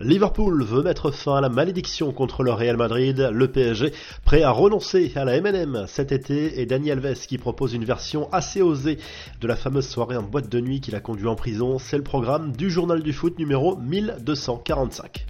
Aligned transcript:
Liverpool 0.00 0.64
veut 0.64 0.82
mettre 0.82 1.10
fin 1.10 1.36
à 1.36 1.40
la 1.42 1.50
malédiction 1.50 2.10
contre 2.12 2.42
le 2.42 2.52
Real 2.52 2.78
Madrid, 2.78 3.28
le 3.32 3.48
PSG 3.48 3.92
prêt 4.24 4.42
à 4.42 4.50
renoncer 4.50 5.12
à 5.14 5.26
la 5.26 5.38
MNM 5.38 5.84
cet 5.86 6.10
été 6.10 6.58
et 6.58 6.64
Dani 6.64 6.90
Alves 6.90 7.26
qui 7.26 7.36
propose 7.36 7.74
une 7.74 7.84
version 7.84 8.32
assez 8.32 8.62
osée 8.62 8.98
de 9.42 9.46
la 9.46 9.56
fameuse 9.56 9.86
soirée 9.86 10.16
en 10.16 10.22
boîte 10.22 10.48
de 10.48 10.58
nuit 10.58 10.80
qu'il 10.80 10.96
a 10.96 11.00
conduit 11.00 11.28
en 11.28 11.36
prison, 11.36 11.78
c'est 11.78 11.98
le 11.98 12.02
programme 12.02 12.52
du 12.52 12.70
journal 12.70 13.02
du 13.02 13.12
foot 13.12 13.38
numéro 13.38 13.76
1245. 13.76 15.26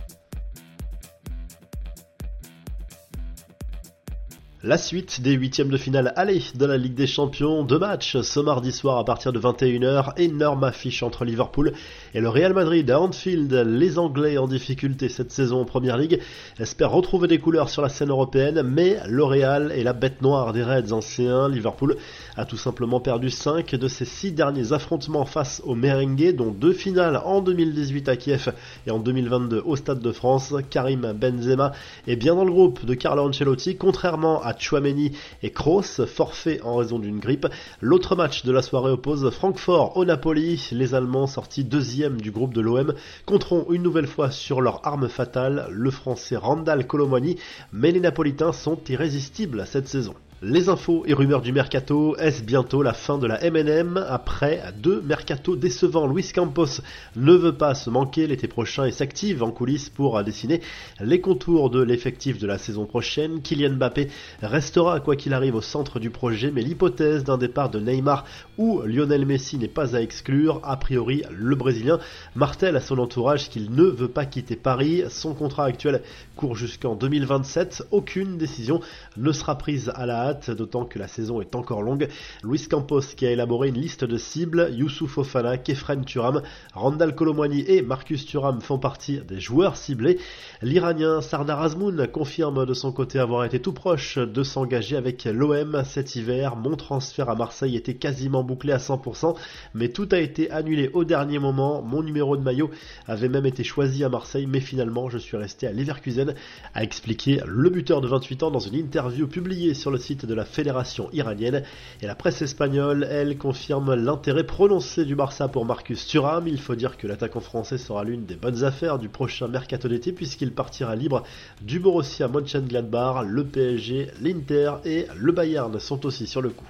La 4.63 4.77
suite 4.77 5.22
des 5.22 5.33
huitièmes 5.33 5.71
de 5.71 5.79
finale 5.79 6.13
aller 6.17 6.42
de 6.54 6.67
la 6.67 6.77
Ligue 6.77 6.95
des 6.95 7.06
Champions, 7.06 7.65
deux 7.65 7.79
matchs 7.79 8.21
ce 8.21 8.40
mardi 8.40 8.72
soir 8.72 8.99
à 8.99 9.06
partir 9.06 9.33
de 9.33 9.40
21h, 9.40 10.13
énorme 10.19 10.65
affiche 10.65 11.03
entre 11.03 11.24
Liverpool 11.24 11.72
et 12.13 12.21
le 12.21 12.29
Real 12.29 12.53
Madrid 12.53 12.91
à 12.91 13.01
Anfield. 13.01 13.51
Les 13.54 13.99
Anglais 13.99 14.37
en 14.37 14.46
difficulté 14.46 15.09
cette 15.09 15.33
saison 15.33 15.63
en 15.63 15.65
Première 15.65 15.96
Ligue 15.96 16.20
espèrent 16.59 16.91
retrouver 16.91 17.27
des 17.27 17.38
couleurs 17.38 17.70
sur 17.70 17.80
la 17.80 17.88
scène 17.88 18.10
européenne, 18.10 18.60
mais 18.60 18.98
le 19.09 19.24
Real 19.24 19.73
est 19.73 19.82
la 19.82 19.95
bête 19.95 20.20
noire 20.20 20.52
des 20.52 20.62
Reds 20.62 20.92
anciens. 20.92 21.48
Liverpool 21.48 21.96
a 22.37 22.45
tout 22.45 22.59
simplement 22.59 23.01
perdu 23.01 23.30
5 23.30 23.74
de 23.77 23.88
ses 23.88 24.04
6 24.04 24.32
derniers 24.32 24.74
affrontements 24.74 25.24
face 25.24 25.62
aux 25.65 25.74
Merengues, 25.74 26.37
dont 26.37 26.51
deux 26.51 26.74
finales 26.74 27.18
en 27.24 27.40
2018 27.40 28.10
à 28.10 28.16
Kiev 28.16 28.52
et 28.87 28.90
en 28.90 28.98
2022 28.98 29.62
au 29.65 29.77
Stade 29.77 30.01
de 30.01 30.12
France. 30.12 30.52
Karim 30.68 31.15
Benzema 31.18 31.73
est 32.06 32.16
bien 32.16 32.34
dans 32.34 32.45
le 32.45 32.52
groupe 32.52 32.84
de 32.84 32.92
Carlo 32.92 33.27
Ancelotti, 33.27 33.77
contrairement 33.77 34.42
à 34.42 34.49
Chouameni 34.59 35.12
et 35.42 35.50
Kroos, 35.50 36.06
forfait 36.06 36.60
en 36.62 36.77
raison 36.77 36.98
d'une 36.98 37.18
grippe. 37.18 37.46
L'autre 37.80 38.16
match 38.16 38.45
de 38.45 38.52
la 38.52 38.62
soirée 38.62 38.92
oppose 38.92 39.30
Francfort 39.30 39.96
au 39.96 40.04
Napoli. 40.04 40.68
Les 40.73 40.95
Allemands 40.95 41.26
sortis 41.26 41.64
deuxième 41.64 42.20
du 42.20 42.30
groupe 42.30 42.54
de 42.54 42.60
l'OM 42.60 42.95
compteront 43.26 43.66
une 43.70 43.82
nouvelle 43.82 44.06
fois 44.06 44.30
sur 44.30 44.60
leur 44.60 44.86
arme 44.86 45.09
fatale, 45.09 45.66
le 45.70 45.90
français 45.90 46.36
Randall 46.36 46.86
Colomani, 46.86 47.36
mais 47.73 47.92
les 47.92 48.00
Napolitains 48.00 48.52
sont 48.52 48.78
irrésistibles 48.88 49.66
cette 49.66 49.88
saison. 49.88 50.15
Les 50.43 50.71
infos 50.71 51.02
et 51.05 51.13
rumeurs 51.13 51.43
du 51.43 51.52
mercato, 51.52 52.16
est-ce 52.16 52.43
bientôt 52.43 52.83
la 52.83 52.95
fin 52.95 53.19
de 53.19 53.27
la 53.27 53.38
MNM 53.51 54.02
Après 54.09 54.63
deux 54.79 55.02
mercato 55.02 55.55
décevants, 55.55 56.07
Luis 56.07 56.33
Campos 56.35 56.80
ne 57.15 57.35
veut 57.35 57.59
pas 57.59 57.74
se 57.74 57.91
manquer 57.91 58.27
l'été 58.27 58.49
prochain 58.49 58.87
et 58.87 58.91
s'active 58.91 59.43
en 59.43 59.51
coulisses 59.51 59.91
pour 59.91 60.24
dessiner 60.24 60.63
les 60.99 61.21
contours 61.21 61.68
de 61.68 61.83
l'effectif 61.83 62.38
de 62.38 62.46
la 62.46 62.57
saison 62.57 62.87
prochaine. 62.87 63.43
Kylian 63.43 63.74
Mbappé 63.74 64.09
restera 64.41 65.01
quoi 65.01 65.15
qu'il 65.15 65.35
arrive 65.35 65.57
au 65.57 65.61
centre 65.61 66.01
du 66.01 66.09
projet, 66.09 66.51
mais 66.51 66.63
l'hypothèse 66.63 67.23
d'un 67.23 67.37
départ 67.37 67.69
de 67.69 67.79
Neymar 67.79 68.25
ou 68.57 68.81
Lionel 68.87 69.27
Messi 69.27 69.59
n'est 69.59 69.69
pas 69.69 69.95
à 69.95 70.01
exclure. 70.01 70.63
A 70.65 70.79
priori, 70.79 71.23
le 71.31 71.55
Brésilien 71.55 71.99
martèle 72.35 72.77
à 72.77 72.81
son 72.81 72.97
entourage 72.97 73.51
qu'il 73.51 73.73
ne 73.73 73.85
veut 73.85 74.09
pas 74.09 74.25
quitter 74.25 74.57
Paris. 74.57 75.03
Son 75.11 75.35
contrat 75.35 75.67
actuel 75.67 76.01
court 76.35 76.57
jusqu'en 76.57 76.95
2027. 76.95 77.89
Aucune 77.91 78.39
décision 78.39 78.81
ne 79.19 79.33
sera 79.33 79.59
prise 79.59 79.93
à 79.95 80.07
la 80.07 80.30
d'autant 80.50 80.84
que 80.84 80.98
la 80.98 81.09
saison 81.09 81.41
est 81.41 81.55
encore 81.55 81.83
longue. 81.83 82.09
Luis 82.42 82.67
Campos 82.69 83.00
qui 83.17 83.27
a 83.27 83.31
élaboré 83.31 83.69
une 83.69 83.78
liste 83.78 84.05
de 84.05 84.17
cibles, 84.17 84.70
Youssouf 84.72 85.19
Ofana, 85.19 85.59
Kefren 85.59 86.05
Turam, 86.05 86.42
Randall 86.75 87.14
Colomwani 87.14 87.64
et 87.67 87.83
Marcus 87.83 88.25
Turam 88.25 88.61
font 88.61 88.78
partie 88.78 89.20
des 89.20 89.41
joueurs 89.41 89.77
ciblés. 89.77 90.19
L'Iranien 90.62 91.20
Sardar 91.20 91.62
Azmoun 91.62 92.06
confirme 92.09 92.67
de 92.67 92.75
son 92.75 92.92
côté 92.92 93.19
avoir 93.19 93.45
été 93.45 93.61
tout 93.61 93.72
proche 93.72 94.19
de 94.19 94.42
s'engager 94.42 94.97
avec 94.97 95.25
l'OM 95.25 95.83
cet 95.84 96.17
hiver. 96.17 96.56
Mon 96.56 96.77
transfert 96.77 97.28
à 97.28 97.34
Marseille 97.34 97.77
était 97.77 97.94
quasiment 97.94 98.42
bouclé 98.42 98.72
à 98.72 98.78
100%, 98.78 99.37
mais 99.75 99.89
tout 99.89 100.09
a 100.12 100.19
été 100.19 100.50
annulé 100.50 100.91
au 100.92 101.05
dernier 101.05 101.39
moment. 101.39 101.83
Mon 101.83 102.03
numéro 102.03 102.37
de 102.37 102.42
maillot 102.42 102.70
avait 103.06 103.28
même 103.28 103.47
été 103.47 103.65
choisi 103.65 104.05
à 104.05 104.09
Marseille, 104.09 104.47
mais 104.47 104.61
finalement 104.61 105.09
je 105.09 105.19
suis 105.19 105.37
resté 105.37 105.67
à 105.67 105.72
Leverkusen, 105.72 106.34
a 106.75 106.83
expliqué 106.83 107.41
le 107.47 107.70
buteur 107.70 108.00
de 108.00 108.09
28 108.09 108.42
ans 108.44 108.50
dans 108.50 108.59
une 108.59 108.75
interview 108.75 109.27
publiée 109.27 109.75
sur 109.75 109.91
le 109.91 109.98
site 109.98 110.20
de 110.25 110.35
la 110.35 110.45
fédération 110.45 111.09
iranienne. 111.13 111.63
Et 112.03 112.07
la 112.07 112.15
presse 112.15 112.43
espagnole, 112.43 113.06
elle, 113.11 113.39
confirme 113.39 113.94
l'intérêt 113.94 114.44
prononcé 114.44 115.05
du 115.05 115.15
Barça 115.15 115.49
pour 115.49 115.65
Marcus 115.65 116.06
Thuram. 116.06 116.47
Il 116.49 116.61
faut 116.61 116.75
dire 116.75 116.97
que 116.97 117.06
l'attaquant 117.06 117.41
français 117.41 117.78
sera 117.78 118.05
l'une 118.05 118.25
des 118.25 118.37
bonnes 118.37 118.65
affaires 118.65 118.99
du 118.99 119.09
prochain 119.09 119.49
mercato 119.49 119.89
d'été 119.89 120.12
puisqu'il 120.12 120.53
partira 120.53 120.97
libre 120.97 121.22
du 121.62 121.81
Borussia 121.81 122.28
Mönchengladbach, 122.28 123.25
le 123.27 123.44
PSG, 123.44 124.09
l'Inter 124.21 124.75
et 124.84 125.06
le 125.17 125.33
Bayern 125.33 125.78
sont 125.78 126.06
aussi 126.06 126.27
sur 126.27 126.43
le 126.43 126.50
coup. 126.50 126.67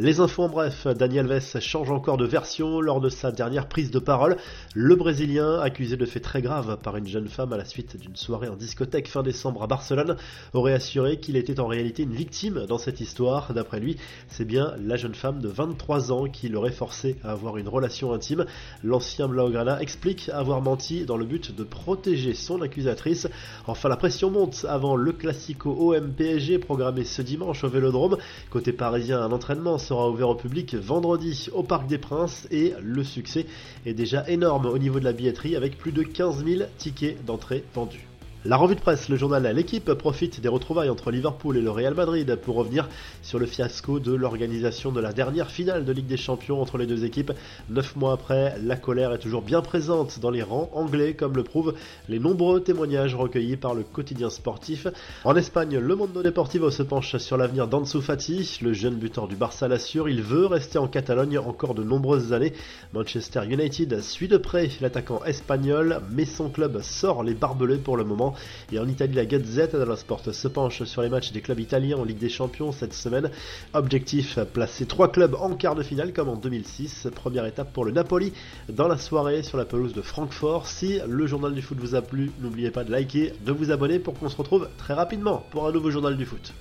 Les 0.00 0.20
infos 0.20 0.44
en 0.44 0.48
bref, 0.48 0.86
Daniel 0.86 1.32
Alves 1.32 1.58
change 1.58 1.90
encore 1.90 2.18
de 2.18 2.24
version 2.24 2.80
lors 2.80 3.00
de 3.00 3.08
sa 3.08 3.32
dernière 3.32 3.66
prise 3.66 3.90
de 3.90 3.98
parole. 3.98 4.36
Le 4.72 4.94
Brésilien, 4.94 5.58
accusé 5.58 5.96
de 5.96 6.06
faits 6.06 6.22
très 6.22 6.40
graves 6.40 6.78
par 6.80 6.96
une 6.96 7.08
jeune 7.08 7.26
femme 7.26 7.52
à 7.52 7.56
la 7.56 7.64
suite 7.64 7.96
d'une 7.96 8.14
soirée 8.14 8.46
en 8.46 8.54
discothèque 8.54 9.08
fin 9.08 9.24
décembre 9.24 9.60
à 9.64 9.66
Barcelone, 9.66 10.16
aurait 10.52 10.74
assuré 10.74 11.18
qu'il 11.18 11.34
était 11.34 11.58
en 11.58 11.66
réalité 11.66 12.04
une 12.04 12.12
victime 12.12 12.64
dans 12.66 12.78
cette 12.78 13.00
histoire. 13.00 13.52
D'après 13.52 13.80
lui, 13.80 13.96
c'est 14.28 14.44
bien 14.44 14.72
la 14.80 14.94
jeune 14.94 15.16
femme 15.16 15.40
de 15.40 15.48
23 15.48 16.12
ans 16.12 16.26
qui 16.26 16.48
l'aurait 16.48 16.70
forcé 16.70 17.16
à 17.24 17.32
avoir 17.32 17.56
une 17.56 17.66
relation 17.66 18.12
intime. 18.12 18.46
L'ancien 18.84 19.26
Blaugrana 19.26 19.82
explique 19.82 20.28
avoir 20.28 20.62
menti 20.62 21.06
dans 21.06 21.16
le 21.16 21.24
but 21.24 21.56
de 21.56 21.64
protéger 21.64 22.34
son 22.34 22.62
accusatrice. 22.62 23.26
Enfin, 23.66 23.88
la 23.88 23.96
pression 23.96 24.30
monte 24.30 24.64
avant 24.68 24.94
le 24.94 25.10
Classico 25.10 25.74
OM-PSG 25.76 26.60
programmé 26.60 27.02
ce 27.02 27.20
dimanche 27.20 27.64
au 27.64 27.68
Vélodrome. 27.68 28.16
Côté 28.50 28.72
parisien, 28.72 29.20
un 29.20 29.32
entraînement 29.32 29.76
sera 29.88 30.10
ouvert 30.10 30.28
au 30.28 30.34
public 30.34 30.74
vendredi 30.74 31.48
au 31.54 31.62
Parc 31.62 31.86
des 31.86 31.96
Princes 31.96 32.46
et 32.50 32.74
le 32.82 33.02
succès 33.02 33.46
est 33.86 33.94
déjà 33.94 34.28
énorme 34.28 34.66
au 34.66 34.76
niveau 34.76 35.00
de 35.00 35.04
la 35.04 35.14
billetterie 35.14 35.56
avec 35.56 35.78
plus 35.78 35.92
de 35.92 36.02
15 36.02 36.44
000 36.44 36.62
tickets 36.76 37.24
d'entrée 37.24 37.64
vendus. 37.74 38.06
La 38.48 38.56
revue 38.56 38.76
de 38.76 38.80
presse, 38.80 39.10
le 39.10 39.16
journal 39.16 39.42
L'équipe 39.54 39.92
profite 39.92 40.40
des 40.40 40.48
retrouvailles 40.48 40.88
entre 40.88 41.10
Liverpool 41.10 41.58
et 41.58 41.60
le 41.60 41.70
Real 41.70 41.92
Madrid 41.92 42.34
pour 42.36 42.56
revenir 42.56 42.88
sur 43.20 43.38
le 43.38 43.44
fiasco 43.44 44.00
de 44.00 44.14
l'organisation 44.14 44.90
de 44.90 45.02
la 45.02 45.12
dernière 45.12 45.50
finale 45.50 45.84
de 45.84 45.92
Ligue 45.92 46.06
des 46.06 46.16
Champions 46.16 46.62
entre 46.62 46.78
les 46.78 46.86
deux 46.86 47.04
équipes. 47.04 47.30
Neuf 47.68 47.94
mois 47.94 48.14
après, 48.14 48.56
la 48.64 48.76
colère 48.76 49.12
est 49.12 49.18
toujours 49.18 49.42
bien 49.42 49.60
présente 49.60 50.18
dans 50.20 50.30
les 50.30 50.42
rangs 50.42 50.70
anglais, 50.72 51.12
comme 51.12 51.36
le 51.36 51.42
prouvent 51.42 51.74
les 52.08 52.18
nombreux 52.18 52.62
témoignages 52.62 53.14
recueillis 53.14 53.58
par 53.58 53.74
le 53.74 53.82
quotidien 53.82 54.30
sportif. 54.30 54.86
En 55.24 55.36
Espagne, 55.36 55.76
le 55.76 55.94
Mondo 55.94 56.22
Deportivo 56.22 56.70
se 56.70 56.82
penche 56.82 57.18
sur 57.18 57.36
l'avenir 57.36 57.68
d'Ansu 57.68 58.00
Fati, 58.00 58.60
le 58.62 58.72
jeune 58.72 58.94
buteur 58.94 59.28
du 59.28 59.36
Barça 59.36 59.68
l'assure. 59.68 60.08
Il 60.08 60.22
veut 60.22 60.46
rester 60.46 60.78
en 60.78 60.88
Catalogne 60.88 61.36
encore 61.36 61.74
de 61.74 61.84
nombreuses 61.84 62.32
années. 62.32 62.54
Manchester 62.94 63.42
United 63.46 64.00
suit 64.00 64.28
de 64.28 64.38
près 64.38 64.70
l'attaquant 64.80 65.22
espagnol, 65.26 66.00
mais 66.12 66.24
son 66.24 66.48
club 66.48 66.80
sort 66.80 67.22
les 67.22 67.34
barbelés 67.34 67.76
pour 67.76 67.98
le 67.98 68.04
moment. 68.04 68.36
Et 68.72 68.78
en 68.78 68.88
Italie, 68.88 69.14
la 69.14 69.26
Gazette 69.26 69.76
dello 69.76 69.96
Sport 69.96 70.22
se 70.32 70.48
penche 70.48 70.84
sur 70.84 71.02
les 71.02 71.08
matchs 71.08 71.32
des 71.32 71.40
clubs 71.40 71.60
italiens 71.60 71.98
en 71.98 72.04
Ligue 72.04 72.18
des 72.18 72.28
Champions 72.28 72.72
cette 72.72 72.94
semaine. 72.94 73.30
Objectif, 73.74 74.38
placer 74.52 74.86
trois 74.86 75.10
clubs 75.10 75.34
en 75.34 75.54
quart 75.54 75.74
de 75.74 75.82
finale 75.82 76.12
comme 76.12 76.28
en 76.28 76.36
2006. 76.36 77.08
Première 77.14 77.46
étape 77.46 77.72
pour 77.72 77.84
le 77.84 77.92
Napoli 77.92 78.32
dans 78.68 78.88
la 78.88 78.98
soirée 78.98 79.42
sur 79.42 79.58
la 79.58 79.64
pelouse 79.64 79.94
de 79.94 80.02
Francfort. 80.02 80.66
Si 80.66 80.98
le 81.06 81.26
journal 81.26 81.54
du 81.54 81.62
foot 81.62 81.78
vous 81.78 81.94
a 81.94 82.02
plu, 82.02 82.30
n'oubliez 82.40 82.70
pas 82.70 82.84
de 82.84 82.90
liker, 82.90 83.32
de 83.44 83.52
vous 83.52 83.70
abonner 83.70 83.98
pour 83.98 84.14
qu'on 84.14 84.28
se 84.28 84.36
retrouve 84.36 84.68
très 84.78 84.94
rapidement 84.94 85.44
pour 85.50 85.66
un 85.66 85.72
nouveau 85.72 85.90
journal 85.90 86.16
du 86.16 86.26
foot. 86.26 86.52